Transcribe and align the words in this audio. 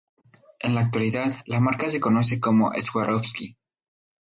En 0.61 0.73
la 0.73 0.81
actualidad, 0.81 1.31
la 1.45 1.59
marca 1.59 1.87
se 1.87 1.99
conoce 1.99 2.39
como 2.39 2.71
Swarovski. 2.73 3.55